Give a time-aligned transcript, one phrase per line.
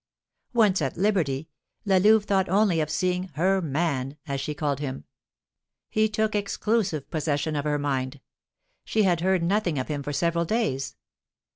[0.55, 1.47] Once at liberty,
[1.85, 5.03] La Louve thought only of seeing "her man," as she called him.
[5.91, 8.19] He took exclusive possession of her mind;
[8.83, 10.95] she had heard nothing of him for several days.